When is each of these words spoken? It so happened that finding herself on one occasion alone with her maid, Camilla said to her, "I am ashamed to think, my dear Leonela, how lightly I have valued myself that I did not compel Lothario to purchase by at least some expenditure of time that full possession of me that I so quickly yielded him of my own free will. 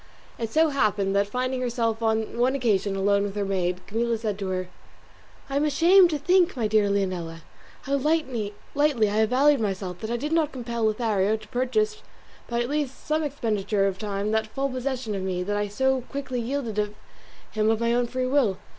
It 0.39 0.49
so 0.51 0.69
happened 0.69 1.15
that 1.15 1.27
finding 1.27 1.61
herself 1.61 2.01
on 2.01 2.35
one 2.39 2.55
occasion 2.55 2.95
alone 2.95 3.21
with 3.21 3.35
her 3.35 3.45
maid, 3.45 3.85
Camilla 3.85 4.17
said 4.17 4.39
to 4.39 4.47
her, 4.47 4.67
"I 5.47 5.57
am 5.57 5.63
ashamed 5.63 6.09
to 6.09 6.17
think, 6.17 6.57
my 6.57 6.65
dear 6.67 6.89
Leonela, 6.89 7.43
how 7.83 7.97
lightly 7.97 8.53
I 8.75 8.87
have 9.17 9.29
valued 9.29 9.59
myself 9.61 9.99
that 9.99 10.09
I 10.09 10.17
did 10.17 10.31
not 10.31 10.51
compel 10.51 10.85
Lothario 10.85 11.37
to 11.37 11.47
purchase 11.49 12.01
by 12.49 12.61
at 12.63 12.69
least 12.69 13.05
some 13.05 13.21
expenditure 13.21 13.85
of 13.85 13.99
time 13.99 14.31
that 14.31 14.47
full 14.47 14.69
possession 14.69 15.13
of 15.13 15.21
me 15.21 15.43
that 15.43 15.55
I 15.55 15.67
so 15.67 16.01
quickly 16.09 16.41
yielded 16.41 16.79
him 17.51 17.69
of 17.69 17.79
my 17.79 17.93
own 17.93 18.07
free 18.07 18.25
will. 18.25 18.57